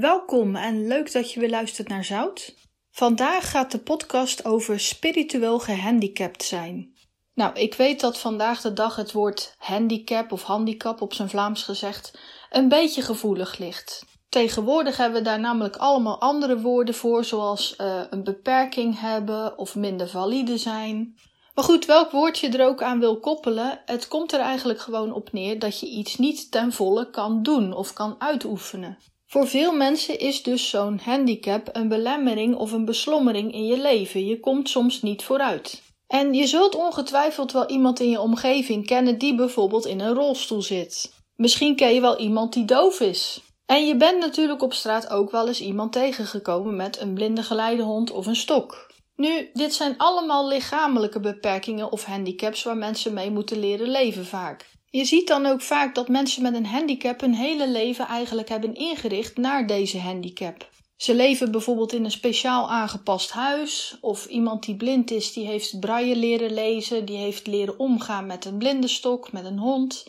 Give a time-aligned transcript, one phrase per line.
[0.00, 2.54] Welkom en leuk dat je weer luistert naar Zout.
[2.90, 6.94] Vandaag gaat de podcast over spiritueel gehandicapt zijn.
[7.34, 11.62] Nou, ik weet dat vandaag de dag het woord handicap of handicap op zijn Vlaams
[11.62, 12.18] gezegd
[12.50, 14.04] een beetje gevoelig ligt.
[14.28, 19.74] Tegenwoordig hebben we daar namelijk allemaal andere woorden voor, zoals uh, een beperking hebben of
[19.74, 21.14] minder valide zijn.
[21.54, 25.12] Maar goed, welk woord je er ook aan wil koppelen, het komt er eigenlijk gewoon
[25.12, 28.98] op neer dat je iets niet ten volle kan doen of kan uitoefenen.
[29.26, 34.26] Voor veel mensen is dus zo'n handicap een belemmering of een beslommering in je leven.
[34.26, 35.82] Je komt soms niet vooruit.
[36.06, 40.62] En je zult ongetwijfeld wel iemand in je omgeving kennen die bijvoorbeeld in een rolstoel
[40.62, 41.12] zit.
[41.36, 43.40] Misschien ken je wel iemand die doof is.
[43.66, 48.10] En je bent natuurlijk op straat ook wel eens iemand tegengekomen met een blinde geleidehond
[48.10, 48.94] of een stok.
[49.16, 54.70] Nu, dit zijn allemaal lichamelijke beperkingen of handicaps waar mensen mee moeten leren leven vaak.
[54.96, 58.74] Je ziet dan ook vaak dat mensen met een handicap hun hele leven eigenlijk hebben
[58.74, 60.70] ingericht naar deze handicap.
[60.96, 65.80] Ze leven bijvoorbeeld in een speciaal aangepast huis, of iemand die blind is, die heeft
[65.80, 70.06] braille leren lezen, die heeft leren omgaan met een blinde stok, met een hond.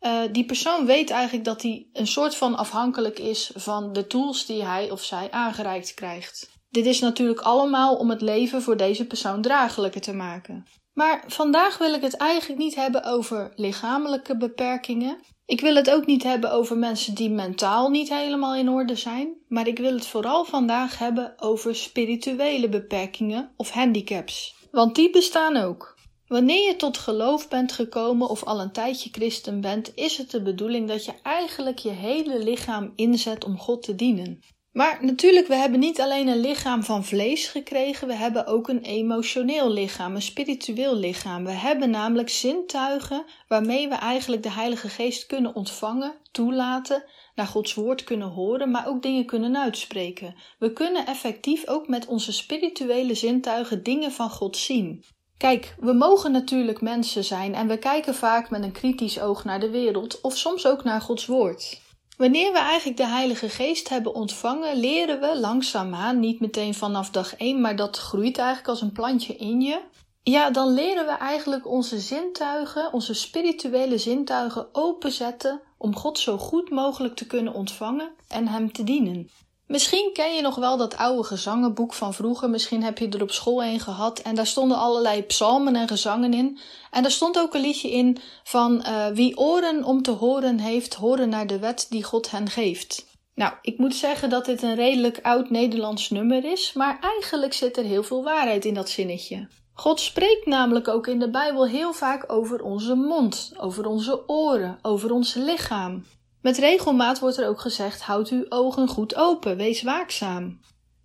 [0.00, 4.46] Uh, die persoon weet eigenlijk dat hij een soort van afhankelijk is van de tools
[4.46, 6.50] die hij of zij aangereikt krijgt.
[6.70, 10.66] Dit is natuurlijk allemaal om het leven voor deze persoon draaglijker te maken.
[10.98, 15.18] Maar vandaag wil ik het eigenlijk niet hebben over lichamelijke beperkingen.
[15.46, 19.34] Ik wil het ook niet hebben over mensen die mentaal niet helemaal in orde zijn.
[19.48, 24.54] Maar ik wil het vooral vandaag hebben over spirituele beperkingen of handicaps.
[24.70, 25.98] Want die bestaan ook.
[26.26, 30.42] Wanneer je tot geloof bent gekomen of al een tijdje christen bent, is het de
[30.42, 34.40] bedoeling dat je eigenlijk je hele lichaam inzet om God te dienen.
[34.78, 38.82] Maar natuurlijk, we hebben niet alleen een lichaam van vlees gekregen, we hebben ook een
[38.82, 41.44] emotioneel lichaam, een spiritueel lichaam.
[41.44, 47.74] We hebben namelijk zintuigen waarmee we eigenlijk de Heilige Geest kunnen ontvangen, toelaten, naar Gods
[47.74, 50.34] woord kunnen horen, maar ook dingen kunnen uitspreken.
[50.58, 55.04] We kunnen effectief ook met onze spirituele zintuigen dingen van God zien.
[55.36, 59.60] Kijk, we mogen natuurlijk mensen zijn en we kijken vaak met een kritisch oog naar
[59.60, 61.86] de wereld of soms ook naar Gods woord.
[62.18, 67.36] Wanneer we eigenlijk de Heilige Geest hebben ontvangen, leren we langzaamaan, niet meteen vanaf dag
[67.36, 69.80] 1, maar dat groeit eigenlijk als een plantje in je.
[70.22, 76.70] Ja, dan leren we eigenlijk onze zintuigen, onze spirituele zintuigen openzetten om God zo goed
[76.70, 79.30] mogelijk te kunnen ontvangen en Hem te dienen.
[79.68, 82.50] Misschien ken je nog wel dat oude gezangenboek van vroeger.
[82.50, 84.18] Misschien heb je er op school een gehad.
[84.18, 86.58] En daar stonden allerlei psalmen en gezangen in.
[86.90, 90.94] En daar stond ook een liedje in van uh, wie oren om te horen heeft,
[90.94, 93.06] horen naar de wet die God hen geeft.
[93.34, 97.76] Nou, ik moet zeggen dat dit een redelijk oud Nederlands nummer is, maar eigenlijk zit
[97.76, 99.48] er heel veel waarheid in dat zinnetje.
[99.72, 104.78] God spreekt namelijk ook in de Bijbel heel vaak over onze mond, over onze oren,
[104.82, 106.04] over ons lichaam.
[106.42, 110.60] Met regelmaat wordt er ook gezegd: houd uw ogen goed open, wees waakzaam.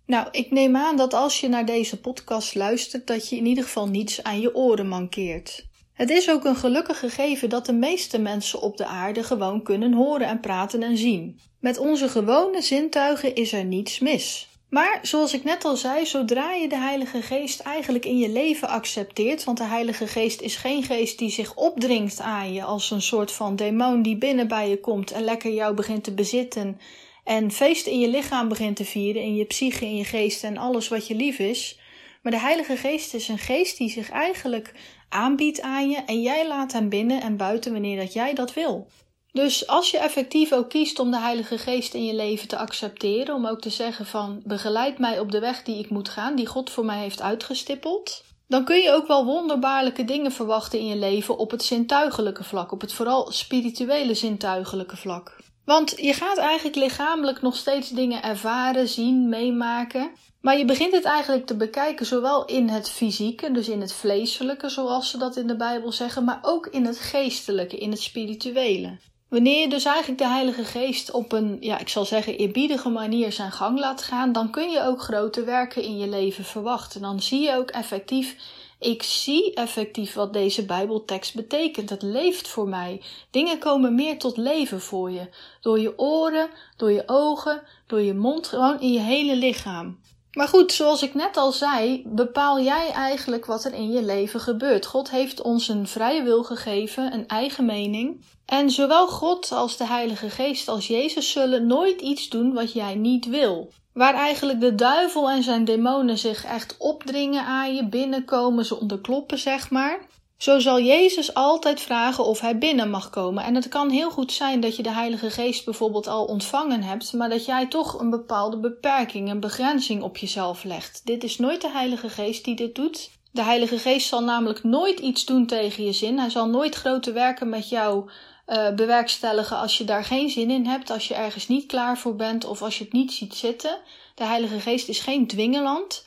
[0.06, 3.64] Nou, ik neem aan dat als je naar deze podcast luistert, dat je in ieder
[3.64, 5.66] geval niets aan je oren mankeert.
[5.92, 9.92] Het is ook een gelukkig gegeven dat de meeste mensen op de aarde gewoon kunnen
[9.92, 11.40] horen en praten en zien.
[11.60, 14.48] Met onze gewone zintuigen is er niets mis.
[14.74, 18.68] Maar zoals ik net al zei, zodra je de Heilige Geest eigenlijk in je leven
[18.68, 23.02] accepteert, want de Heilige Geest is geen geest die zich opdringt aan je als een
[23.02, 26.80] soort van demon die binnen bij je komt en lekker jou begint te bezitten
[27.24, 30.56] en feest in je lichaam begint te vieren, in je psyche, in je geest en
[30.56, 31.78] alles wat je lief is.
[32.22, 34.72] Maar de Heilige Geest is een geest die zich eigenlijk
[35.08, 38.88] aanbiedt aan je en jij laat hem binnen en buiten wanneer dat jij dat wil.
[39.34, 43.34] Dus als je effectief ook kiest om de Heilige Geest in je leven te accepteren,
[43.34, 46.46] om ook te zeggen van begeleid mij op de weg die ik moet gaan, die
[46.46, 50.96] God voor mij heeft uitgestippeld, dan kun je ook wel wonderbaarlijke dingen verwachten in je
[50.96, 55.36] leven op het zintuigelijke vlak, op het vooral spirituele zintuigelijke vlak.
[55.64, 60.10] Want je gaat eigenlijk lichamelijk nog steeds dingen ervaren, zien, meemaken.
[60.40, 64.68] Maar je begint het eigenlijk te bekijken, zowel in het fysieke, dus in het vleeselijke,
[64.68, 68.98] zoals ze dat in de Bijbel zeggen, maar ook in het geestelijke, in het spirituele.
[69.34, 73.32] Wanneer je dus eigenlijk de Heilige Geest op een, ja, ik zal zeggen, eerbiedige manier
[73.32, 77.00] zijn gang laat gaan, dan kun je ook grote werken in je leven verwachten.
[77.00, 78.36] Dan zie je ook effectief,
[78.78, 81.90] ik zie effectief wat deze Bijbeltekst betekent.
[81.90, 83.02] Het leeft voor mij.
[83.30, 85.28] Dingen komen meer tot leven voor je.
[85.60, 89.98] Door je oren, door je ogen, door je mond, gewoon in je hele lichaam.
[90.34, 94.40] Maar goed, zoals ik net al zei, bepaal jij eigenlijk wat er in je leven
[94.40, 94.86] gebeurt.
[94.86, 98.24] God heeft ons een vrije wil gegeven, een eigen mening.
[98.46, 102.94] En zowel God als de Heilige Geest als Jezus zullen nooit iets doen wat jij
[102.94, 103.72] niet wil.
[103.92, 109.38] Waar eigenlijk de duivel en zijn demonen zich echt opdringen aan je, binnenkomen, ze onderkloppen,
[109.38, 109.98] zeg maar.
[110.36, 113.44] Zo zal Jezus altijd vragen of hij binnen mag komen.
[113.44, 117.12] En het kan heel goed zijn dat je de Heilige Geest bijvoorbeeld al ontvangen hebt,
[117.12, 121.00] maar dat jij toch een bepaalde beperking, een begrenzing op jezelf legt.
[121.04, 123.10] Dit is nooit de Heilige Geest die dit doet.
[123.30, 126.18] De Heilige Geest zal namelijk nooit iets doen tegen je zin.
[126.18, 128.10] Hij zal nooit grote werken met jou
[128.46, 132.16] uh, bewerkstelligen als je daar geen zin in hebt, als je ergens niet klaar voor
[132.16, 133.78] bent of als je het niet ziet zitten.
[134.14, 136.04] De Heilige Geest is geen dwingeland.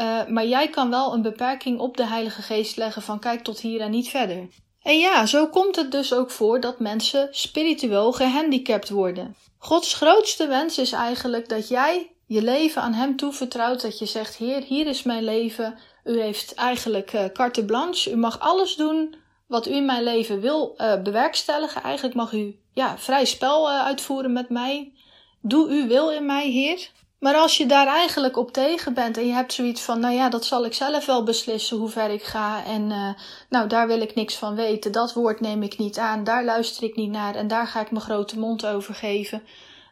[0.00, 3.60] Uh, maar jij kan wel een beperking op de Heilige Geest leggen van kijk tot
[3.60, 4.48] hier en niet verder.
[4.82, 9.36] En ja, zo komt het dus ook voor dat mensen spiritueel gehandicapt worden.
[9.58, 13.82] Gods grootste wens is eigenlijk dat jij je leven aan Hem toevertrouwt.
[13.82, 15.78] Dat je zegt: Heer, hier is mijn leven.
[16.04, 18.10] U heeft eigenlijk uh, carte blanche.
[18.10, 19.14] U mag alles doen
[19.46, 21.82] wat u in mijn leven wil uh, bewerkstelligen.
[21.82, 24.92] Eigenlijk mag u ja, vrij spel uitvoeren met mij.
[25.40, 26.90] Doe uw wil in mij, Heer.
[27.18, 30.28] Maar als je daar eigenlijk op tegen bent en je hebt zoiets van, nou ja,
[30.28, 33.10] dat zal ik zelf wel beslissen hoe ver ik ga en uh,
[33.48, 36.82] nou daar wil ik niks van weten, dat woord neem ik niet aan, daar luister
[36.82, 39.42] ik niet naar en daar ga ik mijn grote mond over geven,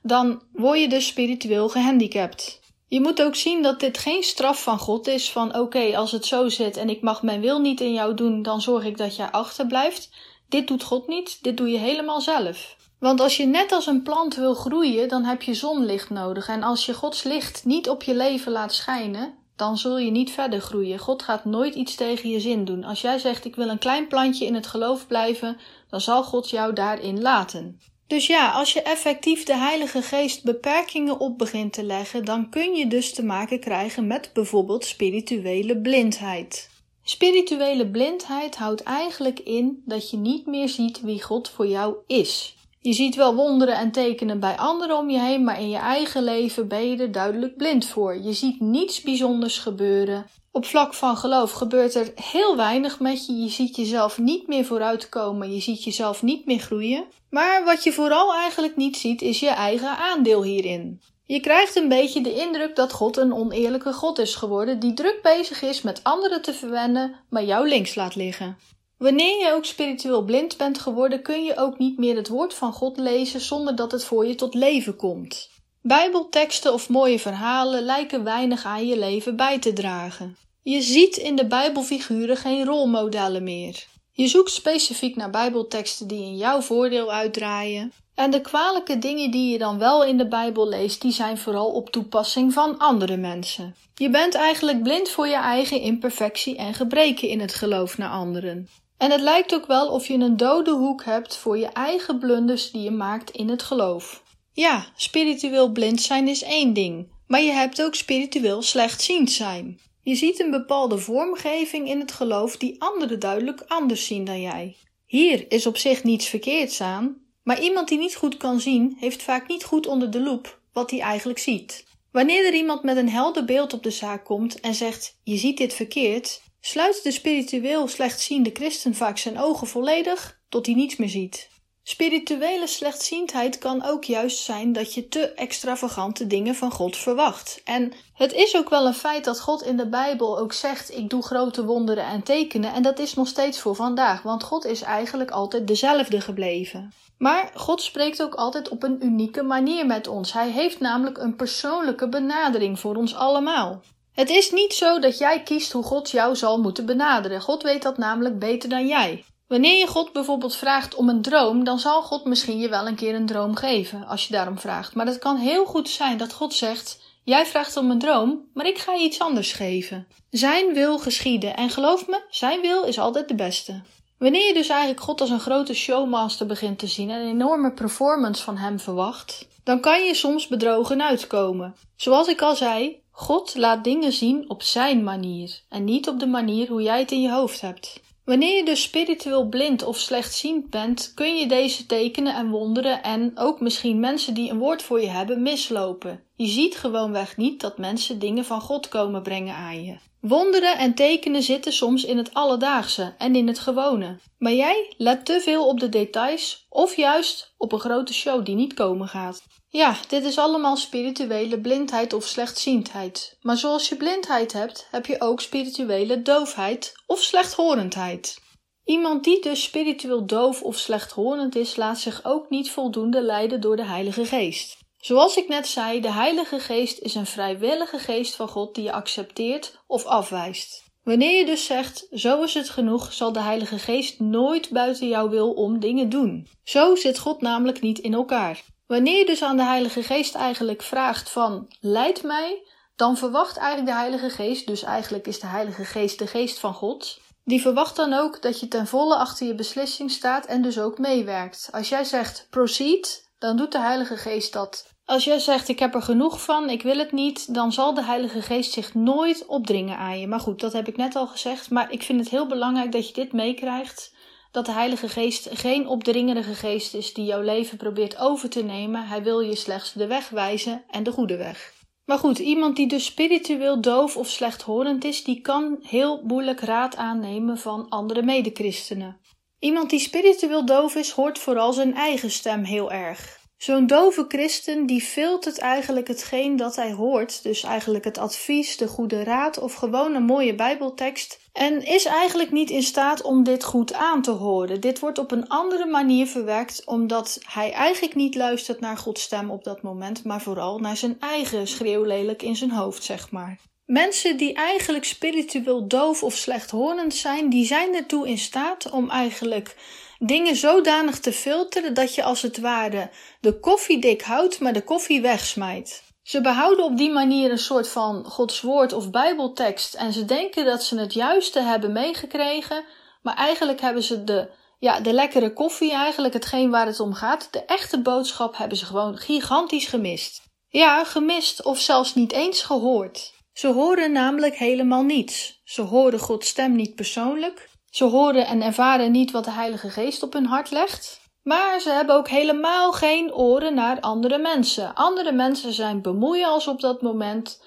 [0.02, 2.60] dan word je dus spiritueel gehandicapt.
[2.88, 6.26] Je moet ook zien dat dit geen straf van God is van oké, als het
[6.26, 9.16] zo zit en ik mag mijn wil niet in jou doen, dan zorg ik dat
[9.16, 10.10] jij achterblijft.
[10.48, 12.76] Dit doet God niet, dit doe je helemaal zelf.
[12.98, 16.48] Want als je net als een plant wil groeien, dan heb je zonlicht nodig.
[16.48, 20.30] En als je Gods licht niet op je leven laat schijnen, dan zul je niet
[20.30, 20.98] verder groeien.
[20.98, 22.84] God gaat nooit iets tegen je zin doen.
[22.84, 25.56] Als jij zegt: Ik wil een klein plantje in het geloof blijven,
[25.90, 27.80] dan zal God jou daarin laten.
[28.06, 32.74] Dus ja, als je effectief de Heilige Geest beperkingen op begint te leggen, dan kun
[32.74, 36.70] je dus te maken krijgen met bijvoorbeeld spirituele blindheid.
[37.02, 42.55] Spirituele blindheid houdt eigenlijk in dat je niet meer ziet wie God voor jou is.
[42.86, 46.24] Je ziet wel wonderen en tekenen bij anderen om je heen, maar in je eigen
[46.24, 48.16] leven ben je er duidelijk blind voor.
[48.16, 50.26] Je ziet niets bijzonders gebeuren.
[50.50, 53.32] Op vlak van geloof gebeurt er heel weinig met je.
[53.32, 55.52] Je ziet jezelf niet meer vooruitkomen.
[55.54, 57.04] Je ziet jezelf niet meer groeien.
[57.30, 61.00] Maar wat je vooral eigenlijk niet ziet, is je eigen aandeel hierin.
[61.24, 65.18] Je krijgt een beetje de indruk dat God een oneerlijke God is geworden, die druk
[65.22, 68.56] bezig is met anderen te verwennen, maar jou links laat liggen.
[68.98, 72.72] Wanneer je ook spiritueel blind bent geworden, kun je ook niet meer het woord van
[72.72, 75.50] God lezen zonder dat het voor je tot leven komt.
[75.82, 80.36] Bijbelteksten of mooie verhalen lijken weinig aan je leven bij te dragen.
[80.62, 83.86] Je ziet in de Bijbelfiguren geen rolmodellen meer.
[84.12, 87.92] Je zoekt specifiek naar Bijbelteksten die in jouw voordeel uitdraaien.
[88.14, 91.70] En de kwalijke dingen die je dan wel in de Bijbel leest, die zijn vooral
[91.70, 93.74] op toepassing van andere mensen.
[93.94, 98.68] Je bent eigenlijk blind voor je eigen imperfectie en gebreken in het geloof naar anderen.
[98.98, 102.70] En het lijkt ook wel of je een dode hoek hebt voor je eigen blunders
[102.70, 104.22] die je maakt in het geloof.
[104.52, 109.80] Ja, spiritueel blind zijn is één ding, maar je hebt ook spiritueel slechtziend zijn.
[110.02, 114.76] Je ziet een bepaalde vormgeving in het geloof die anderen duidelijk anders zien dan jij.
[115.06, 119.22] Hier is op zich niets verkeerds aan, maar iemand die niet goed kan zien, heeft
[119.22, 121.84] vaak niet goed onder de loep wat hij eigenlijk ziet.
[122.12, 125.56] Wanneer er iemand met een helder beeld op de zaak komt en zegt: Je ziet
[125.56, 131.08] dit verkeerd, sluit de spiritueel slechtziende christen vaak zijn ogen volledig tot hij niets meer
[131.08, 131.48] ziet.
[131.82, 137.60] Spirituele slechtziendheid kan ook juist zijn dat je te extravagante dingen van God verwacht.
[137.64, 141.10] En het is ook wel een feit dat God in de Bijbel ook zegt: Ik
[141.10, 142.72] doe grote wonderen en tekenen.
[142.72, 146.92] En dat is nog steeds voor vandaag, want God is eigenlijk altijd dezelfde gebleven.
[147.18, 150.32] Maar God spreekt ook altijd op een unieke manier met ons.
[150.32, 153.82] Hij heeft namelijk een persoonlijke benadering voor ons allemaal.
[154.16, 157.40] Het is niet zo dat jij kiest hoe God jou zal moeten benaderen.
[157.40, 159.24] God weet dat namelijk beter dan jij.
[159.46, 162.94] Wanneer je God bijvoorbeeld vraagt om een droom, dan zal God misschien je wel een
[162.94, 164.94] keer een droom geven als je daarom vraagt.
[164.94, 168.66] Maar het kan heel goed zijn dat God zegt: Jij vraagt om een droom, maar
[168.66, 170.06] ik ga je iets anders geven.
[170.30, 173.82] Zijn wil geschieden en geloof me, zijn wil is altijd de beste.
[174.18, 177.72] Wanneer je dus eigenlijk God als een grote showmaster begint te zien en een enorme
[177.72, 181.74] performance van hem verwacht, dan kan je soms bedrogen uitkomen.
[181.96, 186.26] Zoals ik al zei, God laat dingen zien op zijn manier en niet op de
[186.26, 188.00] manier hoe jij het in je hoofd hebt.
[188.24, 193.32] Wanneer je dus spiritueel blind of slechtziend bent, kun je deze tekenen en wonderen en
[193.34, 196.24] ook misschien mensen die een woord voor je hebben mislopen.
[196.34, 199.96] Je ziet gewoonweg niet dat mensen dingen van God komen brengen aan je.
[200.20, 204.18] Wonderen en tekenen zitten soms in het alledaagse en in het gewone.
[204.38, 208.54] Maar jij let te veel op de details of juist op een grote show die
[208.54, 209.42] niet komen gaat.
[209.76, 213.36] Ja, dit is allemaal spirituele blindheid of slechtziendheid.
[213.40, 218.38] Maar zoals je blindheid hebt, heb je ook spirituele doofheid of slechthorendheid.
[218.84, 223.76] Iemand die dus spiritueel doof of slechthorend is, laat zich ook niet voldoende leiden door
[223.76, 224.76] de Heilige Geest.
[224.96, 228.92] Zoals ik net zei, de Heilige Geest is een vrijwillige geest van God die je
[228.92, 230.84] accepteert of afwijst.
[231.02, 235.28] Wanneer je dus zegt, zo is het genoeg, zal de Heilige Geest nooit buiten jouw
[235.28, 236.48] wil om dingen doen.
[236.64, 238.74] Zo zit God namelijk niet in elkaar.
[238.86, 242.66] Wanneer je dus aan de Heilige Geest eigenlijk vraagt van, leid mij,
[242.96, 246.74] dan verwacht eigenlijk de Heilige Geest, dus eigenlijk is de Heilige Geest de Geest van
[246.74, 250.78] God, die verwacht dan ook dat je ten volle achter je beslissing staat en dus
[250.78, 251.68] ook meewerkt.
[251.72, 254.94] Als jij zegt proceed, dan doet de Heilige Geest dat.
[255.04, 258.04] Als jij zegt ik heb er genoeg van, ik wil het niet, dan zal de
[258.04, 260.26] Heilige Geest zich nooit opdringen aan je.
[260.26, 261.70] Maar goed, dat heb ik net al gezegd.
[261.70, 264.14] Maar ik vind het heel belangrijk dat je dit meekrijgt.
[264.56, 269.06] Dat de Heilige Geest geen opdringerige geest is die jouw leven probeert over te nemen.
[269.06, 271.72] Hij wil je slechts de weg wijzen en de goede weg.
[272.04, 276.96] Maar goed, iemand die dus spiritueel doof of slechthorend is, die kan heel moeilijk raad
[276.96, 279.20] aannemen van andere medechristenen.
[279.58, 283.35] Iemand die spiritueel doof is, hoort vooral zijn eigen stem heel erg.
[283.56, 288.88] Zo'n dove christen die filtert eigenlijk hetgeen dat hij hoort, dus eigenlijk het advies, de
[288.88, 293.64] goede raad of gewoon een mooie Bijbeltekst, en is eigenlijk niet in staat om dit
[293.64, 294.80] goed aan te horen.
[294.80, 299.50] Dit wordt op een andere manier verwerkt, omdat hij eigenlijk niet luistert naar Gods stem
[299.50, 303.58] op dat moment, maar vooral naar zijn eigen schreeuwlelijk in zijn hoofd, zeg maar.
[303.86, 309.76] Mensen die eigenlijk spiritueel doof of slechthorend zijn, die zijn ertoe in staat om eigenlijk
[310.18, 314.84] dingen zodanig te filteren dat je als het ware de koffie dik houdt, maar de
[314.84, 316.04] koffie wegsmijt.
[316.22, 320.64] Ze behouden op die manier een soort van Gods woord of Bijbeltekst en ze denken
[320.64, 322.84] dat ze het juiste hebben meegekregen,
[323.22, 327.48] maar eigenlijk hebben ze de, ja, de lekkere koffie, eigenlijk hetgeen waar het om gaat,
[327.50, 330.42] de echte boodschap hebben ze gewoon gigantisch gemist.
[330.68, 333.34] Ja, gemist of zelfs niet eens gehoord.
[333.52, 335.60] Ze horen namelijk helemaal niets.
[335.64, 337.68] Ze horen Gods stem niet persoonlijk.
[337.96, 341.20] Ze horen en ervaren niet wat de Heilige Geest op hun hart legt.
[341.42, 344.94] Maar ze hebben ook helemaal geen oren naar andere mensen.
[344.94, 347.62] Andere mensen zijn bemoeien als op dat moment.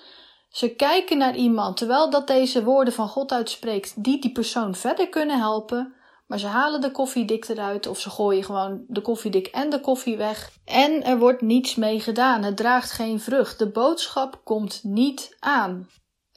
[0.49, 5.09] Ze kijken naar iemand terwijl dat deze woorden van God uitspreekt die die persoon verder
[5.09, 5.93] kunnen helpen.
[6.27, 10.17] Maar ze halen de koffiedik eruit of ze gooien gewoon de koffiedik en de koffie
[10.17, 10.51] weg.
[10.65, 12.43] En er wordt niets mee gedaan.
[12.43, 13.59] Het draagt geen vrucht.
[13.59, 15.87] De boodschap komt niet aan.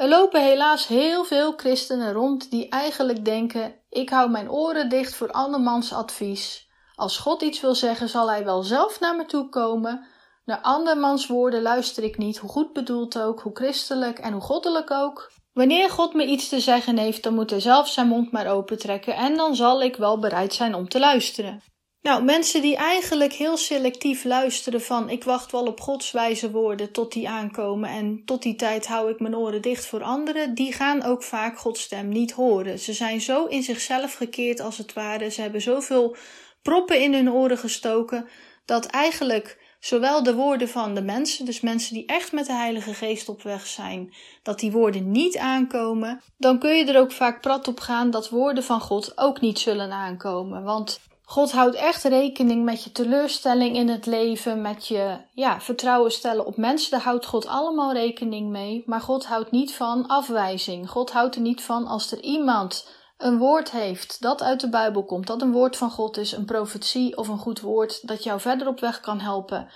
[0.02, 5.14] Er lopen helaas heel veel christenen rond die eigenlijk denken: ik hou mijn oren dicht
[5.14, 6.68] voor andermans advies.
[6.94, 10.06] Als God iets wil zeggen, zal hij wel zelf naar me toe komen.
[10.44, 14.90] Naar andermans woorden luister ik niet, hoe goed bedoeld ook, hoe christelijk en hoe goddelijk
[14.90, 15.32] ook.
[15.52, 19.14] Wanneer God me iets te zeggen heeft, dan moet hij zelf zijn mond maar opentrekken
[19.14, 21.62] en dan zal ik wel bereid zijn om te luisteren.
[22.02, 26.92] Nou, mensen die eigenlijk heel selectief luisteren van ik wacht wel op Gods wijze woorden
[26.92, 30.73] tot die aankomen en tot die tijd hou ik mijn oren dicht voor anderen, die
[30.73, 32.78] gaan ook vaak Gods stem niet horen.
[32.78, 36.16] Ze zijn zo in zichzelf gekeerd als het ware, ze hebben zoveel
[36.62, 38.28] proppen in hun oren gestoken
[38.64, 42.94] dat eigenlijk zowel de woorden van de mensen, dus mensen die echt met de Heilige
[42.94, 47.40] Geest op weg zijn, dat die woorden niet aankomen, dan kun je er ook vaak
[47.40, 50.62] prat op gaan dat woorden van God ook niet zullen aankomen.
[50.62, 56.12] Want God houdt echt rekening met je teleurstelling in het leven, met je ja, vertrouwen
[56.12, 56.91] stellen op mensen.
[56.91, 58.83] Daar houdt God allemaal rekening mee.
[58.87, 60.91] Maar God houdt niet van afwijzing.
[60.91, 62.87] God houdt er niet van als er iemand
[63.23, 66.45] een woord heeft dat uit de Bijbel komt, dat een woord van God is, een
[66.45, 69.69] profetie of een goed woord dat jou verder op weg kan helpen.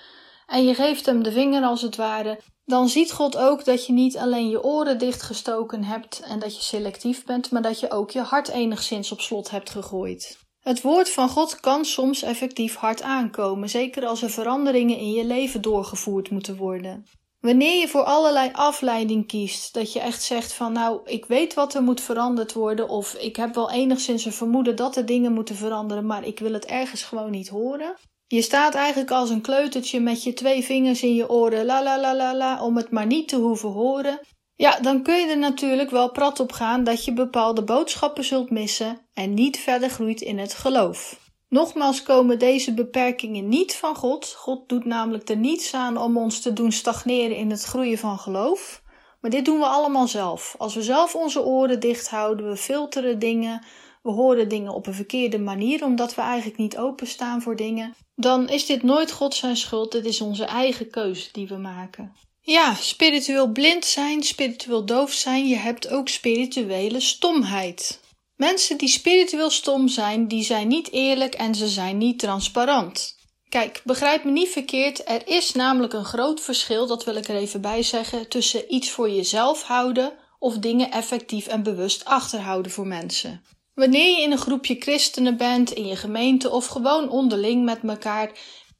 [0.47, 3.93] En je geeft hem de vinger als het ware, dan ziet God ook dat je
[3.93, 8.11] niet alleen je oren dichtgestoken hebt en dat je selectief bent, maar dat je ook
[8.11, 10.46] je hart enigszins op slot hebt gegooid.
[10.67, 15.25] Het woord van God kan soms effectief hard aankomen, zeker als er veranderingen in je
[15.25, 17.07] leven doorgevoerd moeten worden.
[17.41, 21.75] Wanneer je voor allerlei afleiding kiest, dat je echt zegt van nou, ik weet wat
[21.75, 25.57] er moet veranderd worden, of ik heb wel enigszins een vermoeden dat er dingen moeten
[25.57, 27.95] veranderen, maar ik wil het ergens gewoon niet horen.
[28.27, 32.01] Je staat eigenlijk als een kleutertje met je twee vingers in je oren, la la
[32.01, 34.21] la la la, om het maar niet te hoeven horen.
[34.57, 38.51] Ja, dan kun je er natuurlijk wel prat op gaan dat je bepaalde boodschappen zult
[38.51, 41.25] missen en niet verder groeit in het geloof.
[41.49, 44.35] Nogmaals komen deze beperkingen niet van God.
[44.37, 48.19] God doet namelijk er niets aan om ons te doen stagneren in het groeien van
[48.19, 48.83] geloof.
[49.21, 50.55] Maar dit doen we allemaal zelf.
[50.59, 53.65] Als we zelf onze oren dicht houden, we filteren dingen,
[54.03, 58.49] we horen dingen op een verkeerde manier omdat we eigenlijk niet openstaan voor dingen, dan
[58.49, 59.93] is dit nooit God zijn schuld.
[59.93, 62.13] Het is onze eigen keuze die we maken.
[62.49, 68.01] Ja, spiritueel blind zijn, spiritueel doof zijn, je hebt ook spirituele stomheid.
[68.37, 73.17] Mensen die spiritueel stom zijn, die zijn niet eerlijk en ze zijn niet transparant.
[73.49, 77.37] Kijk, begrijp me niet verkeerd, er is namelijk een groot verschil, dat wil ik er
[77.37, 82.87] even bij zeggen, tussen iets voor jezelf houden of dingen effectief en bewust achterhouden voor
[82.87, 83.45] mensen.
[83.75, 88.31] Wanneer je in een groepje christenen bent, in je gemeente of gewoon onderling met elkaar,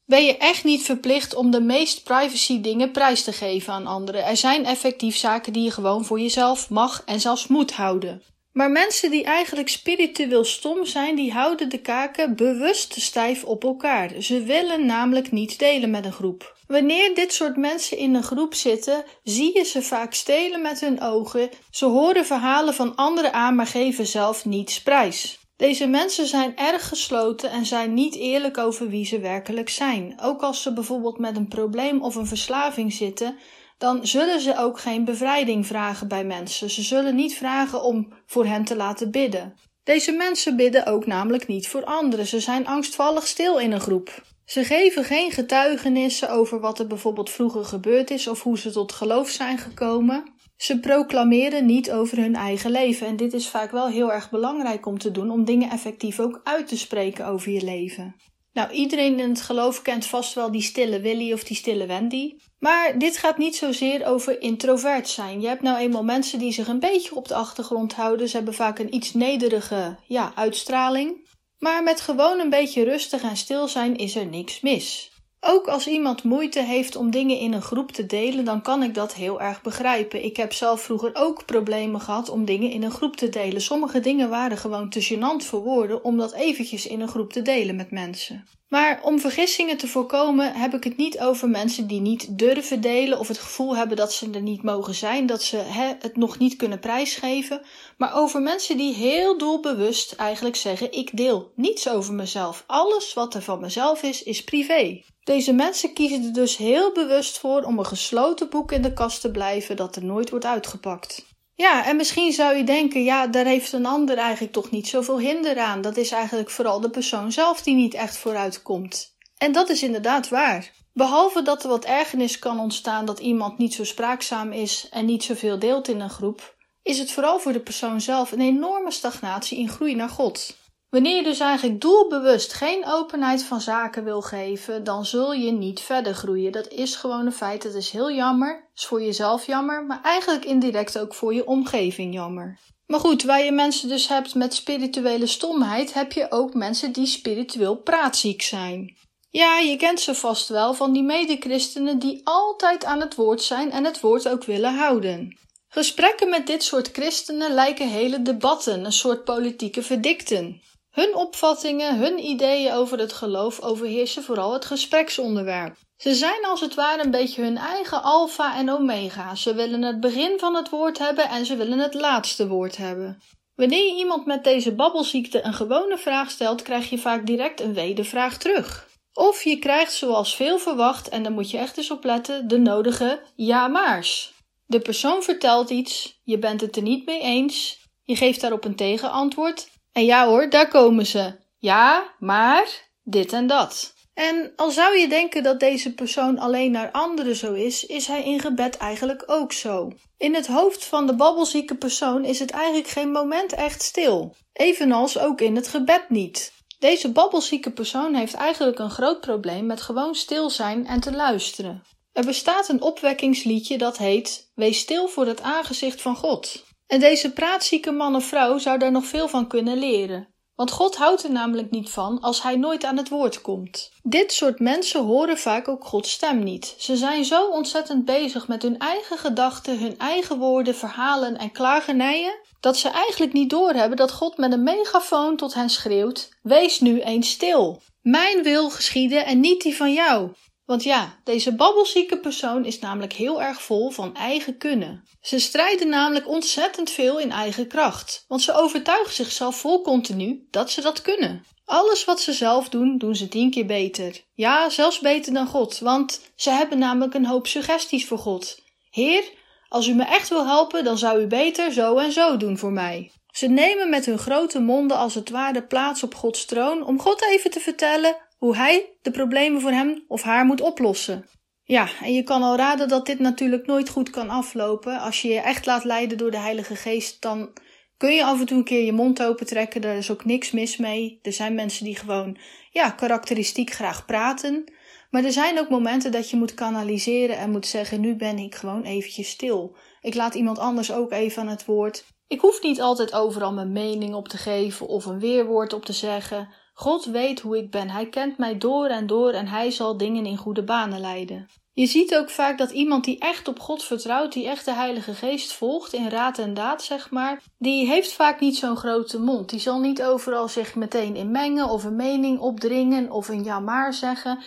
[0.07, 4.25] ben je echt niet verplicht om de meest privacy dingen prijs te geven aan anderen.
[4.25, 8.23] Er zijn effectief zaken die je gewoon voor jezelf mag en zelfs moet houden.
[8.53, 14.11] Maar mensen die eigenlijk spiritueel stom zijn, die houden de kaken bewust stijf op elkaar.
[14.21, 16.57] Ze willen namelijk niet delen met een groep.
[16.67, 21.01] Wanneer dit soort mensen in een groep zitten, zie je ze vaak stelen met hun
[21.01, 21.51] ogen.
[21.71, 25.39] Ze horen verhalen van anderen aan, maar geven zelf niets prijs.
[25.57, 30.19] Deze mensen zijn erg gesloten en zijn niet eerlijk over wie ze werkelijk zijn.
[30.23, 33.37] Ook als ze bijvoorbeeld met een probleem of een verslaving zitten,
[33.79, 36.71] dan zullen ze ook geen bevrijding vragen bij mensen.
[36.71, 39.55] Ze zullen niet vragen om voor hen te laten bidden.
[39.85, 42.27] Deze mensen bidden ook namelijk niet voor anderen.
[42.27, 44.23] Ze zijn angstvallig stil in een groep.
[44.45, 48.93] Ze geven geen getuigenissen over wat er bijvoorbeeld vroeger gebeurd is of hoe ze tot
[48.93, 50.35] geloof zijn gekomen.
[50.57, 54.87] Ze proclameren niet over hun eigen leven en dit is vaak wel heel erg belangrijk
[54.87, 58.17] om te doen om dingen effectief ook uit te spreken over je leven.
[58.53, 62.35] Nou, iedereen in het geloof kent vast wel die stille Willy of die stille Wendy.
[62.59, 65.41] Maar dit gaat niet zozeer over introvert zijn.
[65.41, 68.29] Je hebt nou eenmaal mensen die zich een beetje op de achtergrond houden.
[68.29, 71.29] Ze hebben vaak een iets nederige ja, uitstraling.
[71.59, 75.16] Maar met gewoon een beetje rustig en stil zijn is er niks mis.
[75.41, 78.95] Ook als iemand moeite heeft om dingen in een groep te delen, dan kan ik
[78.95, 80.25] dat heel erg begrijpen.
[80.25, 83.61] Ik heb zelf vroeger ook problemen gehad om dingen in een groep te delen.
[83.61, 87.43] Sommige dingen waren gewoon te gênant voor woorden om dat eventjes in een groep te
[87.43, 88.47] delen met mensen.
[88.69, 93.19] Maar om vergissingen te voorkomen heb ik het niet over mensen die niet durven delen
[93.19, 95.57] of het gevoel hebben dat ze er niet mogen zijn, dat ze
[96.01, 97.63] het nog niet kunnen prijsgeven,
[97.97, 102.65] maar over mensen die heel doelbewust eigenlijk zeggen: ik deel niets over mezelf.
[102.67, 105.03] Alles wat er van mezelf is, is privé.
[105.27, 109.21] Deze mensen kiezen er dus heel bewust voor om een gesloten boek in de kast
[109.21, 111.27] te blijven dat er nooit wordt uitgepakt.
[111.55, 115.19] Ja, en misschien zou je denken, ja, daar heeft een ander eigenlijk toch niet zoveel
[115.19, 115.81] hinder aan.
[115.81, 119.17] Dat is eigenlijk vooral de persoon zelf die niet echt vooruit komt.
[119.39, 120.73] En dat is inderdaad waar.
[120.93, 125.25] Behalve dat er wat ergernis kan ontstaan dat iemand niet zo spraakzaam is en niet
[125.25, 129.59] zoveel deelt in een groep, is het vooral voor de persoon zelf een enorme stagnatie
[129.59, 130.57] in groei naar God.
[130.97, 135.81] Wanneer je dus eigenlijk doelbewust geen openheid van zaken wil geven, dan zul je niet
[135.81, 136.53] verder groeien.
[136.53, 137.63] Dat is gewoon een feit.
[137.63, 138.69] Dat is heel jammer.
[138.75, 142.59] is voor jezelf jammer, maar eigenlijk indirect ook voor je omgeving jammer.
[142.87, 147.07] Maar goed, waar je mensen dus hebt met spirituele stomheid, heb je ook mensen die
[147.07, 148.97] spiritueel praatziek zijn.
[149.31, 153.71] Ja, je kent ze vast wel van die medechristenen die altijd aan het woord zijn
[153.71, 155.39] en het woord ook willen houden.
[155.69, 160.61] Gesprekken met dit soort christenen lijken hele debatten, een soort politieke verdikten.
[160.97, 165.77] Hun opvattingen, hun ideeën over het geloof overheersen vooral het gespreksonderwerp.
[165.97, 169.35] Ze zijn als het ware een beetje hun eigen alfa en omega.
[169.35, 173.23] Ze willen het begin van het woord hebben en ze willen het laatste woord hebben.
[173.55, 177.75] Wanneer je iemand met deze babbelziekte een gewone vraag stelt, krijg je vaak direct een
[177.75, 178.89] wedervraag terug.
[179.13, 182.59] Of je krijgt zoals veel verwacht, en daar moet je echt eens op letten, de
[182.59, 184.33] nodige ja-maars.
[184.67, 188.77] De persoon vertelt iets, je bent het er niet mee eens, je geeft daarop een
[188.77, 191.33] tegenantwoord en ja hoor, daar komen ze.
[191.59, 193.95] Ja, maar dit en dat.
[194.15, 198.25] En al zou je denken dat deze persoon alleen naar anderen zo is, is hij
[198.25, 199.93] in gebed eigenlijk ook zo.
[200.19, 204.35] In het hoofd van de babbelzieke persoon is het eigenlijk geen moment echt stil.
[204.53, 206.53] Evenals ook in het gebed niet.
[206.79, 211.83] Deze babbelzieke persoon heeft eigenlijk een groot probleem met gewoon stil zijn en te luisteren.
[212.13, 216.66] Er bestaat een opwekkingsliedje dat heet Wees stil voor het aangezicht van God.
[216.87, 220.35] En deze praatzieke man of vrouw zou daar nog veel van kunnen leren.
[220.55, 223.91] Want God houdt er namelijk niet van als hij nooit aan het woord komt.
[224.03, 226.75] Dit soort mensen horen vaak ook Gods stem niet.
[226.79, 232.39] Ze zijn zo ontzettend bezig met hun eigen gedachten, hun eigen woorden, verhalen en klagenijen,
[232.61, 237.01] dat ze eigenlijk niet doorhebben dat God met een megafoon tot hen schreeuwt: Wees nu
[237.01, 237.83] eens stil.
[238.03, 240.31] Mijn wil geschieden en niet die van jou.
[240.67, 245.05] Want ja, deze babbelzieke persoon is namelijk heel erg vol van eigen kunnen.
[245.21, 250.71] Ze strijden namelijk ontzettend veel in eigen kracht, want ze overtuigen zichzelf vol continu dat
[250.71, 251.45] ze dat kunnen.
[251.65, 254.21] Alles wat ze zelf doen, doen ze tien keer beter.
[254.35, 258.59] Ja, zelfs beter dan God, want ze hebben namelijk een hoop suggesties voor God.
[258.91, 259.25] Heer,
[259.69, 262.73] als u me echt wil helpen, dan zou u beter zo en zo doen voor
[262.73, 263.11] mij.
[263.31, 267.23] Ze nemen met hun grote monden als het ware plaats op Gods troon om God
[267.23, 271.29] even te vertellen hoe hij de problemen voor hem of haar moet oplossen.
[271.63, 275.01] Ja, en je kan al raden dat dit natuurlijk nooit goed kan aflopen.
[275.01, 277.53] Als je je echt laat leiden door de Heilige Geest, dan
[277.97, 279.81] kun je af en toe een keer je mond open trekken.
[279.81, 281.19] Daar is ook niks mis mee.
[281.23, 282.39] Er zijn mensen die gewoon,
[282.71, 284.73] ja, karakteristiek graag praten.
[285.11, 288.55] Maar er zijn ook momenten dat je moet kanaliseren en moet zeggen: nu ben ik
[288.55, 289.77] gewoon eventjes stil.
[290.01, 292.05] Ik laat iemand anders ook even aan het woord.
[292.27, 295.93] Ik hoef niet altijd overal mijn mening op te geven of een weerwoord op te
[295.93, 296.49] zeggen.
[296.79, 297.91] God weet hoe ik ben.
[297.91, 301.49] Hij kent mij door en door en hij zal dingen in goede banen leiden.
[301.73, 305.15] Je ziet ook vaak dat iemand die echt op God vertrouwt, die echt de Heilige
[305.15, 309.51] Geest volgt in raad en daad, zeg maar, die heeft vaak niet zo'n grote mond.
[309.51, 313.61] Die zal niet overal zich meteen in mengen of een mening opdringen of een ja
[313.61, 314.39] maar zeggen.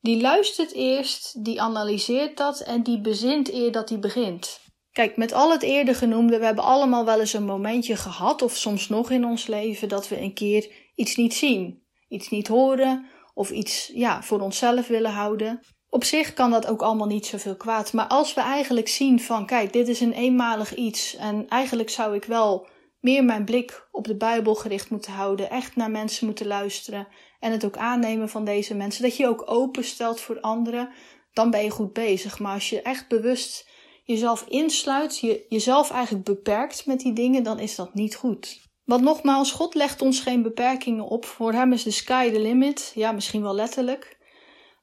[0.00, 4.60] Die luistert eerst, die analyseert dat en die bezint eer dat hij begint.
[4.92, 8.56] Kijk, met al het eerder genoemde, we hebben allemaal wel eens een momentje gehad, of
[8.56, 13.06] soms nog in ons leven, dat we een keer iets niet zien, iets niet horen,
[13.34, 15.60] of iets ja, voor onszelf willen houden.
[15.88, 17.92] Op zich kan dat ook allemaal niet zoveel kwaad.
[17.92, 21.16] Maar als we eigenlijk zien van kijk, dit is een eenmalig iets.
[21.16, 22.68] En eigenlijk zou ik wel
[23.00, 25.50] meer mijn blik op de Bijbel gericht moeten houden.
[25.50, 27.08] Echt naar mensen moeten luisteren.
[27.40, 29.02] En het ook aannemen van deze mensen.
[29.02, 30.88] Dat je je ook openstelt voor anderen.
[31.32, 32.38] Dan ben je goed bezig.
[32.38, 33.68] Maar als je echt bewust
[34.04, 38.65] jezelf insluit, je jezelf eigenlijk beperkt met die dingen, dan is dat niet goed.
[38.86, 41.24] Want nogmaals, God legt ons geen beperkingen op.
[41.24, 42.92] Voor hem is de sky the limit.
[42.94, 44.18] Ja, misschien wel letterlijk.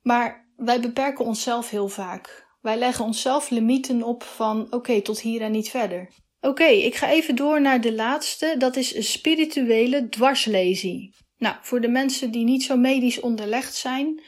[0.02, 2.48] Maar wij beperken onszelf heel vaak.
[2.62, 6.10] Wij leggen onszelf limieten op van oké, tot hier en niet verder.
[6.42, 8.56] Oké, ik ga even door naar de laatste.
[8.58, 11.16] Dat is een spirituele dwarslesie.
[11.38, 14.22] Nou, voor de mensen die niet zo medisch onderlegd zijn,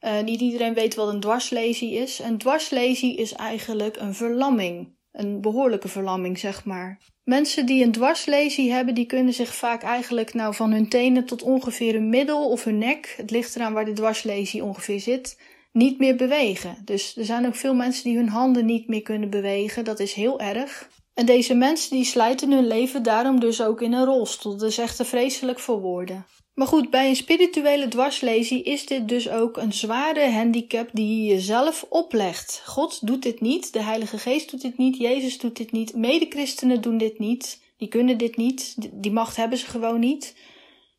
[0.00, 2.18] uh, niet iedereen weet wat een dwarslesie is.
[2.18, 4.96] Een dwarslesie is eigenlijk een verlamming.
[5.12, 7.00] Een behoorlijke verlamming, zeg maar.
[7.24, 11.42] Mensen die een dwarslesie hebben, die kunnen zich vaak eigenlijk nou van hun tenen tot
[11.42, 15.38] ongeveer hun middel of hun nek, het ligt eraan waar de dwarslesie ongeveer zit,
[15.72, 16.76] niet meer bewegen.
[16.84, 19.84] Dus er zijn ook veel mensen die hun handen niet meer kunnen bewegen.
[19.84, 20.88] Dat is heel erg.
[21.14, 24.56] En deze mensen die slijten hun leven daarom dus ook in een rolstoel.
[24.56, 26.26] Dat is echt te vreselijk voor woorden.
[26.54, 31.32] Maar goed, bij een spirituele dwarslesie is dit dus ook een zware handicap die je
[31.32, 32.62] jezelf oplegt.
[32.64, 36.80] God doet dit niet, de Heilige Geest doet dit niet, Jezus doet dit niet, medechristenen
[36.80, 40.36] doen dit niet, die kunnen dit niet, die macht hebben ze gewoon niet.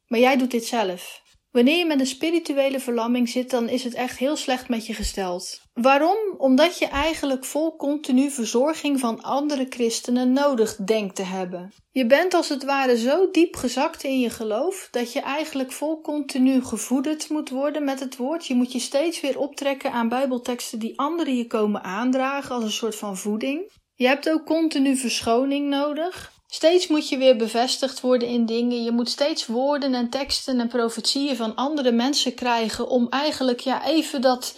[0.07, 1.21] Maar jij doet dit zelf.
[1.51, 4.93] Wanneer je met een spirituele verlamming zit, dan is het echt heel slecht met je
[4.93, 5.61] gesteld.
[5.73, 6.17] Waarom?
[6.37, 11.73] Omdat je eigenlijk vol continu verzorging van andere christenen nodig denkt te hebben.
[11.91, 16.01] Je bent als het ware zo diep gezakt in je geloof dat je eigenlijk vol
[16.01, 18.47] continu gevoederd moet worden met het woord.
[18.47, 22.71] Je moet je steeds weer optrekken aan Bijbelteksten die anderen je komen aandragen als een
[22.71, 23.71] soort van voeding.
[23.95, 26.31] Je hebt ook continu verschoning nodig.
[26.47, 28.83] Steeds moet je weer bevestigd worden in dingen.
[28.83, 33.85] Je moet steeds woorden en teksten en profetieën van andere mensen krijgen om eigenlijk ja,
[33.85, 34.55] even dat,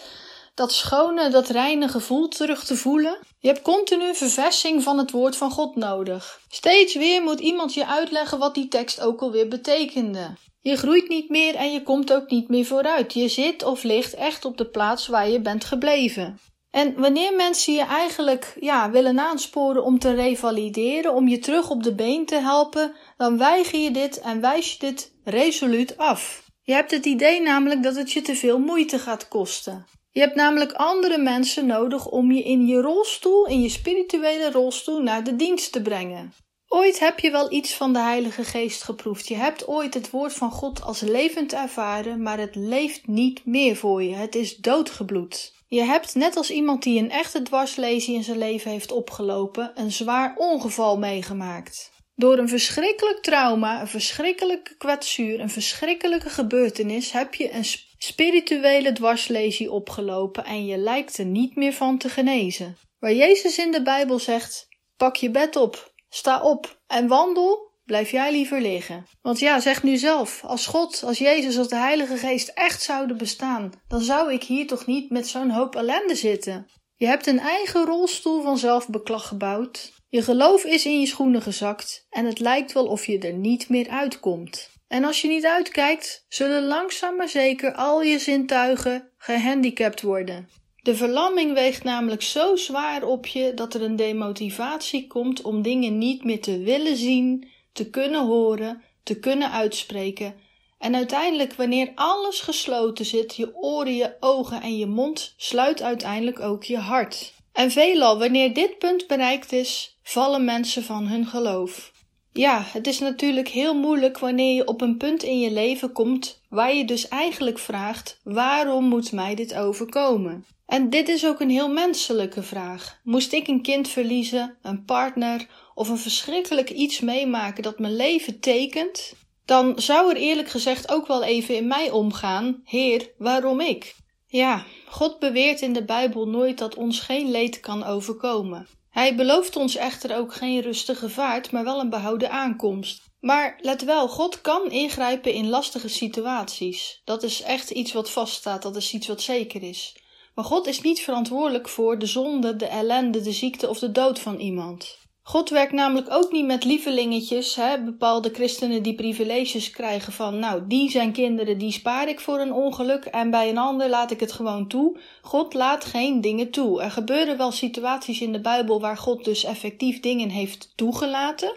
[0.56, 3.18] dat schone, dat reine gevoel terug te voelen.
[3.38, 6.40] Je hebt continu verversing van het woord van God nodig.
[6.48, 10.34] Steeds weer moet iemand je uitleggen wat die tekst ook alweer betekende.
[10.60, 13.12] Je groeit niet meer en je komt ook niet meer vooruit.
[13.12, 16.38] Je zit of ligt echt op de plaats waar je bent gebleven.
[16.70, 21.82] En wanneer mensen je eigenlijk ja, willen aansporen om te revalideren, om je terug op
[21.82, 26.44] de been te helpen, dan weiger je dit en wijs je dit resoluut af.
[26.62, 29.95] Je hebt het idee namelijk dat het je te veel moeite gaat kosten.
[30.16, 35.02] Je hebt namelijk andere mensen nodig om je in je rolstoel, in je spirituele rolstoel,
[35.02, 36.32] naar de dienst te brengen.
[36.68, 39.28] Ooit heb je wel iets van de Heilige Geest geproefd.
[39.28, 43.76] Je hebt ooit het woord van God als levend ervaren, maar het leeft niet meer
[43.76, 44.14] voor je.
[44.14, 45.54] Het is doodgebloed.
[45.68, 49.92] Je hebt, net als iemand die een echte dwarslesie in zijn leven heeft opgelopen, een
[49.92, 51.90] zwaar ongeval meegemaakt.
[52.14, 57.64] Door een verschrikkelijk trauma, een verschrikkelijke kwetsuur, een verschrikkelijke gebeurtenis heb je een
[57.98, 62.76] spirituele dwarslesie opgelopen en je lijkt er niet meer van te genezen.
[62.98, 68.10] Waar Jezus in de Bijbel zegt: pak je bed op, sta op en wandel, blijf
[68.10, 69.06] jij liever liggen.
[69.22, 73.16] Want ja, zeg nu zelf, als God, als Jezus, als de Heilige Geest echt zouden
[73.16, 76.66] bestaan, dan zou ik hier toch niet met zo'n hoop ellende zitten.
[76.96, 79.92] Je hebt een eigen rolstoel van zelfbeklag gebouwd.
[80.08, 83.68] Je geloof is in je schoenen gezakt en het lijkt wel of je er niet
[83.68, 84.70] meer uitkomt.
[84.88, 90.48] En als je niet uitkijkt, zullen langzaam maar zeker al je zintuigen gehandicapt worden.
[90.82, 95.98] De verlamming weegt namelijk zo zwaar op je dat er een demotivatie komt om dingen
[95.98, 100.34] niet meer te willen zien, te kunnen horen, te kunnen uitspreken.
[100.78, 106.40] En uiteindelijk, wanneer alles gesloten zit, je oren, je ogen en je mond, sluit uiteindelijk
[106.40, 107.34] ook je hart.
[107.52, 111.92] En veelal, wanneer dit punt bereikt is, vallen mensen van hun geloof.
[112.36, 116.40] Ja, het is natuurlijk heel moeilijk wanneer je op een punt in je leven komt
[116.48, 120.44] waar je dus eigenlijk vraagt: waarom moet mij dit overkomen?
[120.66, 123.00] En dit is ook een heel menselijke vraag.
[123.04, 128.40] Moest ik een kind verliezen, een partner of een verschrikkelijk iets meemaken dat mijn leven
[128.40, 129.12] tekent,
[129.44, 133.94] dan zou er eerlijk gezegd ook wel even in mij omgaan: Heer, waarom ik?
[134.26, 138.66] Ja, God beweert in de Bijbel nooit dat ons geen leed kan overkomen.
[138.96, 143.02] Hij belooft ons echter ook geen rustige vaart, maar wel een behouden aankomst.
[143.20, 147.00] Maar let wel, God kan ingrijpen in lastige situaties.
[147.04, 149.96] Dat is echt iets wat vaststaat, dat is iets wat zeker is.
[150.34, 154.18] Maar God is niet verantwoordelijk voor de zonde, de ellende, de ziekte of de dood
[154.18, 154.98] van iemand.
[155.28, 160.62] God werkt namelijk ook niet met lievelingetjes, hè, bepaalde christenen die privileges krijgen van, nou,
[160.66, 164.20] die zijn kinderen, die spaar ik voor een ongeluk en bij een ander laat ik
[164.20, 164.98] het gewoon toe.
[165.22, 166.82] God laat geen dingen toe.
[166.82, 171.54] Er gebeuren wel situaties in de Bijbel waar God dus effectief dingen heeft toegelaten,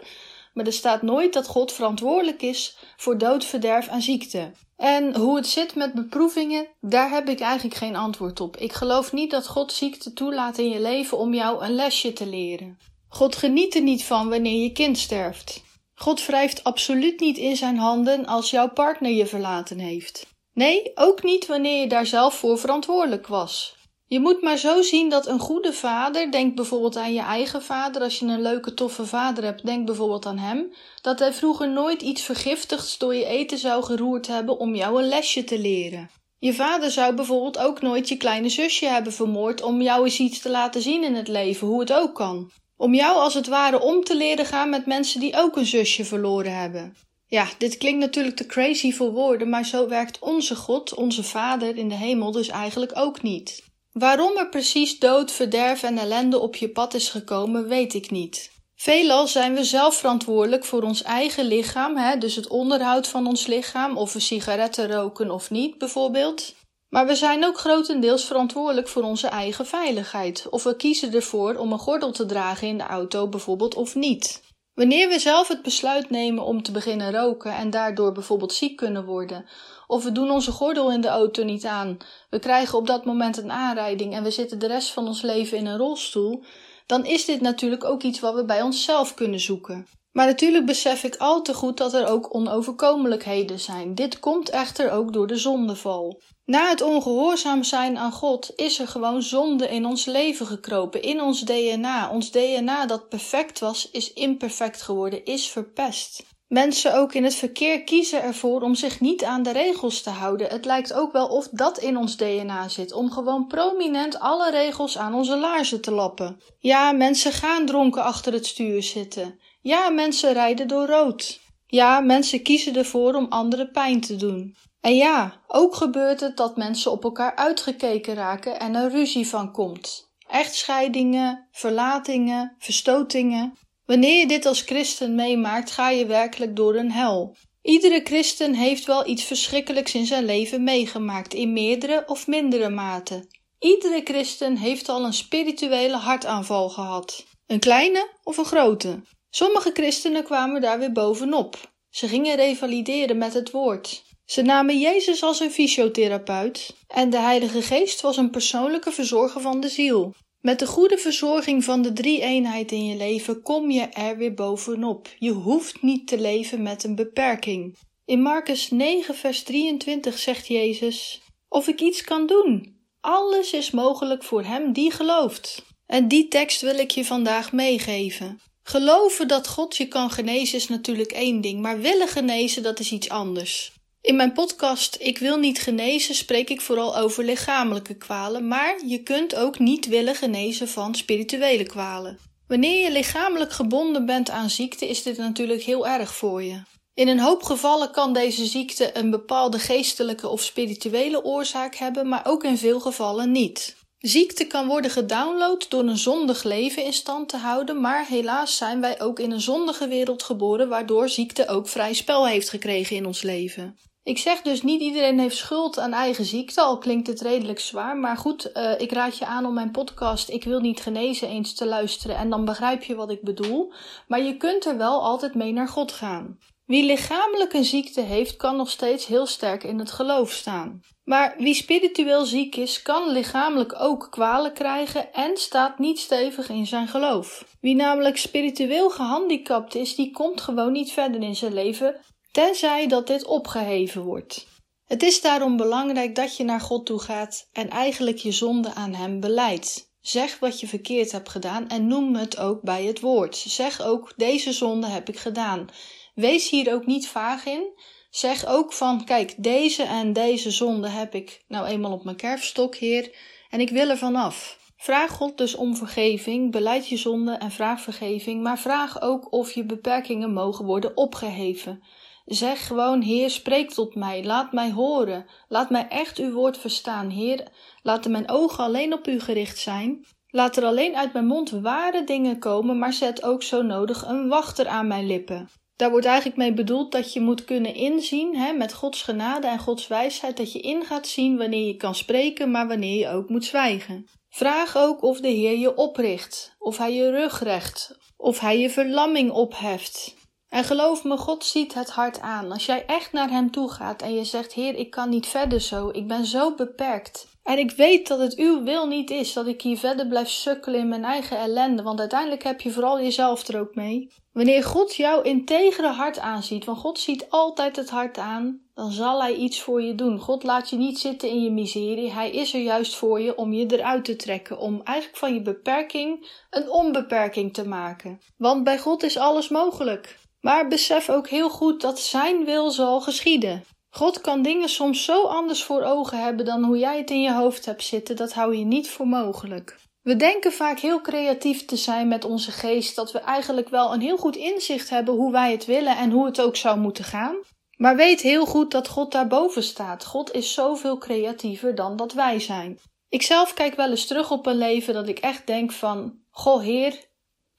[0.54, 4.52] maar er staat nooit dat God verantwoordelijk is voor dood, verderf en ziekte.
[4.76, 8.56] En hoe het zit met beproevingen, daar heb ik eigenlijk geen antwoord op.
[8.56, 12.26] Ik geloof niet dat God ziekte toelaat in je leven om jou een lesje te
[12.26, 12.89] leren.
[13.12, 15.62] God geniet er niet van wanneer je kind sterft.
[15.94, 20.26] God wrijft absoluut niet in zijn handen als jouw partner je verlaten heeft.
[20.52, 23.78] Nee, ook niet wanneer je daar zelf voor verantwoordelijk was.
[24.06, 28.02] Je moet maar zo zien dat een goede vader, denk bijvoorbeeld aan je eigen vader,
[28.02, 32.02] als je een leuke toffe vader hebt, denk bijvoorbeeld aan hem, dat hij vroeger nooit
[32.02, 36.10] iets vergiftigds door je eten zou geroerd hebben om jou een lesje te leren.
[36.38, 40.40] Je vader zou bijvoorbeeld ook nooit je kleine zusje hebben vermoord om jou eens iets
[40.40, 42.50] te laten zien in het leven, hoe het ook kan.
[42.80, 46.04] Om jou als het ware om te leren gaan met mensen die ook een zusje
[46.04, 46.96] verloren hebben.
[47.26, 51.76] Ja, dit klinkt natuurlijk te crazy voor woorden, maar zo werkt onze God, onze Vader
[51.76, 53.62] in de hemel, dus eigenlijk ook niet.
[53.92, 58.50] Waarom er precies dood, verderf en ellende op je pad is gekomen, weet ik niet.
[58.76, 63.46] Veelal zijn we zelf verantwoordelijk voor ons eigen lichaam, hè, dus het onderhoud van ons
[63.46, 66.54] lichaam, of we sigaretten roken of niet bijvoorbeeld.
[66.90, 71.72] Maar we zijn ook grotendeels verantwoordelijk voor onze eigen veiligheid, of we kiezen ervoor om
[71.72, 74.42] een gordel te dragen in de auto bijvoorbeeld of niet.
[74.74, 79.04] Wanneer we zelf het besluit nemen om te beginnen roken en daardoor bijvoorbeeld ziek kunnen
[79.04, 79.44] worden,
[79.86, 81.96] of we doen onze gordel in de auto niet aan,
[82.30, 85.58] we krijgen op dat moment een aanrijding en we zitten de rest van ons leven
[85.58, 86.44] in een rolstoel,
[86.86, 89.86] dan is dit natuurlijk ook iets wat we bij onszelf kunnen zoeken.
[90.12, 93.94] Maar natuurlijk besef ik al te goed dat er ook onoverkomelijkheden zijn.
[93.94, 96.20] Dit komt echter ook door de zondeval.
[96.50, 101.20] Na het ongehoorzaam zijn aan God is er gewoon zonde in ons leven gekropen, in
[101.20, 102.10] ons DNA.
[102.10, 106.22] Ons DNA dat perfect was, is imperfect geworden, is verpest.
[106.48, 110.48] Mensen ook in het verkeer kiezen ervoor om zich niet aan de regels te houden.
[110.48, 114.98] Het lijkt ook wel of dat in ons DNA zit, om gewoon prominent alle regels
[114.98, 116.40] aan onze laarzen te lappen.
[116.58, 119.40] Ja, mensen gaan dronken achter het stuur zitten.
[119.60, 121.40] Ja, mensen rijden door rood.
[121.66, 124.56] Ja, mensen kiezen ervoor om anderen pijn te doen.
[124.80, 129.52] En ja, ook gebeurt het dat mensen op elkaar uitgekeken raken en er ruzie van
[129.52, 130.12] komt.
[130.28, 133.58] Echtscheidingen, verlatingen, verstotingen.
[133.84, 137.36] Wanneer je dit als christen meemaakt, ga je werkelijk door een hel.
[137.62, 143.28] Iedere christen heeft wel iets verschrikkelijks in zijn leven meegemaakt, in meerdere of mindere mate.
[143.58, 147.26] Iedere christen heeft al een spirituele hartaanval gehad.
[147.46, 149.02] Een kleine of een grote.
[149.30, 151.72] Sommige christenen kwamen daar weer bovenop.
[151.90, 154.04] Ze gingen revalideren met het woord.
[154.30, 159.60] Ze namen Jezus als een fysiotherapeut en de Heilige Geest was een persoonlijke verzorger van
[159.60, 160.14] de ziel.
[160.40, 164.34] Met de goede verzorging van de drie eenheid in je leven kom je er weer
[164.34, 165.08] bovenop.
[165.18, 167.76] Je hoeft niet te leven met een beperking.
[168.04, 172.76] In Marcus 9, vers 23 zegt Jezus: Of ik iets kan doen.
[173.00, 175.62] Alles is mogelijk voor hem die gelooft.
[175.86, 178.40] En die tekst wil ik je vandaag meegeven.
[178.62, 182.92] Geloven dat God je kan genezen is natuurlijk één ding, maar willen genezen dat is
[182.92, 183.78] iets anders.
[184.02, 189.02] In mijn podcast Ik wil niet genezen spreek ik vooral over lichamelijke kwalen, maar je
[189.02, 192.18] kunt ook niet willen genezen van spirituele kwalen.
[192.46, 196.62] Wanneer je lichamelijk gebonden bent aan ziekte, is dit natuurlijk heel erg voor je.
[196.94, 202.26] In een hoop gevallen kan deze ziekte een bepaalde geestelijke of spirituele oorzaak hebben, maar
[202.26, 203.76] ook in veel gevallen niet.
[203.98, 208.80] Ziekte kan worden gedownload door een zondig leven in stand te houden, maar helaas zijn
[208.80, 213.06] wij ook in een zondige wereld geboren, waardoor ziekte ook vrij spel heeft gekregen in
[213.06, 213.78] ons leven.
[214.02, 217.96] Ik zeg dus niet iedereen heeft schuld aan eigen ziekte, al klinkt het redelijk zwaar.
[217.96, 221.54] Maar goed, uh, ik raad je aan om mijn podcast Ik wil niet genezen eens
[221.54, 223.72] te luisteren en dan begrijp je wat ik bedoel.
[224.08, 226.38] Maar je kunt er wel altijd mee naar God gaan.
[226.66, 230.80] Wie lichamelijk een ziekte heeft, kan nog steeds heel sterk in het geloof staan.
[231.04, 236.66] Maar wie spiritueel ziek is, kan lichamelijk ook kwalen krijgen en staat niet stevig in
[236.66, 237.44] zijn geloof.
[237.60, 243.06] Wie namelijk spiritueel gehandicapt is, die komt gewoon niet verder in zijn leven tenzij dat
[243.06, 244.46] dit opgeheven wordt.
[244.84, 248.94] Het is daarom belangrijk dat je naar God toe gaat en eigenlijk je zonde aan
[248.94, 249.92] Hem beleidt.
[250.00, 253.36] Zeg wat je verkeerd hebt gedaan en noem het ook bij het woord.
[253.36, 255.68] Zeg ook: deze zonde heb ik gedaan.
[256.14, 257.72] Wees hier ook niet vaag in.
[258.10, 262.76] Zeg ook van: kijk, deze en deze zonde heb ik nou eenmaal op mijn kerfstok,
[262.76, 263.16] Heer,
[263.50, 264.58] en ik wil er vanaf.
[264.76, 269.52] Vraag God dus om vergeving, beleid je zonde en vraag vergeving, maar vraag ook of
[269.52, 271.82] je beperkingen mogen worden opgeheven.
[272.30, 277.08] Zeg gewoon: Heer, spreek tot mij, laat mij horen, laat mij echt uw woord verstaan.
[277.08, 277.48] Heer,
[277.82, 280.04] laten mijn ogen alleen op u gericht zijn.
[280.28, 284.28] Laat er alleen uit mijn mond ware dingen komen, maar zet ook zo nodig een
[284.28, 285.48] wachter aan mijn lippen.
[285.76, 289.58] Daar wordt eigenlijk mee bedoeld dat je moet kunnen inzien, hè, met Gods genade en
[289.58, 293.28] Gods wijsheid, dat je in gaat zien wanneer je kan spreken, maar wanneer je ook
[293.28, 294.06] moet zwijgen.
[294.28, 298.70] Vraag ook of de Heer je opricht, of Hij je rug recht, of Hij je
[298.70, 300.18] verlamming opheft.
[300.50, 302.52] En geloof me, God ziet het hart aan.
[302.52, 305.60] Als jij echt naar Hem toe gaat en je zegt: Heer, ik kan niet verder
[305.60, 307.28] zo, ik ben zo beperkt.
[307.42, 310.80] En ik weet dat het uw wil niet is dat ik hier verder blijf sukkelen
[310.80, 314.12] in mijn eigen ellende, want uiteindelijk heb je vooral jezelf er ook mee.
[314.32, 319.20] Wanneer God jouw integere hart aanziet, want God ziet altijd het hart aan, dan zal
[319.20, 320.18] Hij iets voor je doen.
[320.18, 323.52] God laat je niet zitten in je miserie, Hij is er juist voor je om
[323.52, 328.20] je eruit te trekken, om eigenlijk van je beperking een onbeperking te maken.
[328.36, 330.18] Want bij God is alles mogelijk.
[330.40, 333.64] Maar besef ook heel goed dat Zijn wil zal geschieden.
[333.90, 337.32] God kan dingen soms zo anders voor ogen hebben dan hoe jij het in je
[337.32, 339.76] hoofd hebt zitten, dat hou je niet voor mogelijk.
[340.02, 344.00] We denken vaak heel creatief te zijn met onze geest, dat we eigenlijk wel een
[344.00, 347.36] heel goed inzicht hebben hoe wij het willen en hoe het ook zou moeten gaan.
[347.76, 350.04] Maar weet heel goed dat God daarboven staat.
[350.04, 352.78] God is zoveel creatiever dan dat wij zijn.
[353.08, 356.62] Ik zelf kijk wel eens terug op een leven dat ik echt denk van, goh
[356.62, 357.09] heer,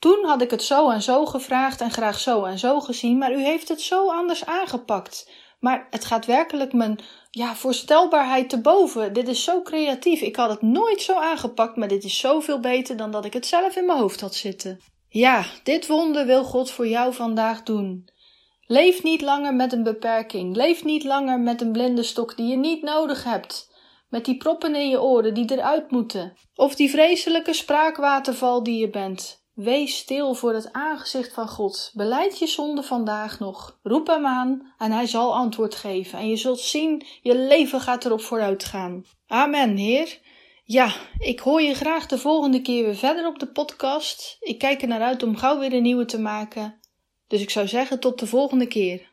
[0.01, 3.33] toen had ik het zo en zo gevraagd en graag zo en zo gezien, maar
[3.33, 5.29] u heeft het zo anders aangepakt.
[5.59, 6.99] Maar het gaat werkelijk mijn
[7.31, 9.13] ja, voorstelbaarheid te boven.
[9.13, 10.21] Dit is zo creatief.
[10.21, 13.45] Ik had het nooit zo aangepakt, maar dit is zoveel beter dan dat ik het
[13.45, 14.79] zelf in mijn hoofd had zitten.
[15.09, 18.09] Ja, dit wonder wil God voor jou vandaag doen.
[18.65, 20.55] Leef niet langer met een beperking.
[20.55, 23.69] Leef niet langer met een blinde stok die je niet nodig hebt.
[24.09, 26.33] Met die proppen in je oren die eruit moeten.
[26.55, 29.40] Of die vreselijke spraakwaterval die je bent.
[29.53, 31.91] Wees stil voor het aangezicht van God.
[31.93, 33.79] Beleid je zonde vandaag nog.
[33.83, 36.19] Roep hem aan en hij zal antwoord geven.
[36.19, 39.05] En je zult zien, je leven gaat erop vooruit gaan.
[39.27, 40.19] Amen, Heer.
[40.63, 44.37] Ja, ik hoor je graag de volgende keer weer verder op de podcast.
[44.39, 46.79] Ik kijk er naar uit om gauw weer een nieuwe te maken.
[47.27, 49.10] Dus ik zou zeggen tot de volgende keer.